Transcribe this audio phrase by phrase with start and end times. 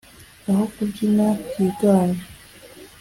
[0.49, 2.23] aho kubyina byiganje.